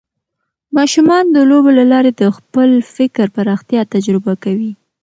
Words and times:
ماشومان 0.75 1.23
د 1.35 1.37
لوبو 1.49 1.69
له 1.79 1.85
لارې 1.91 2.11
د 2.13 2.23
خپل 2.37 2.69
فکر 2.95 3.25
پراختیا 3.35 3.81
تجربه 3.93 4.33
کوي. 4.43 4.71